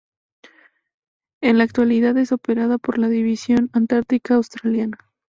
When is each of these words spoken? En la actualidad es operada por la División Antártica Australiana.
En 1.43 1.59
la 1.59 1.63
actualidad 1.63 2.17
es 2.17 2.31
operada 2.31 2.79
por 2.79 2.97
la 2.97 3.07
División 3.07 3.69
Antártica 3.71 4.33
Australiana. 4.33 4.97